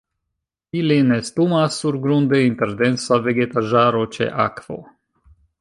Ili 0.79 0.95
nestumas 1.09 1.77
surgrunde 1.83 2.41
inter 2.47 2.73
densa 2.81 3.21
vegetaĵaro 3.29 4.05
ĉe 4.17 4.33
akvo. 4.51 4.83